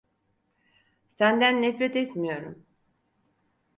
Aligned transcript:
Senden 1.17 1.61
nefret 1.61 1.95
etmiyorum. 1.95 2.65